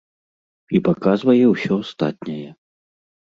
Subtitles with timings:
[0.77, 2.49] І паказвае ўсё астатняе.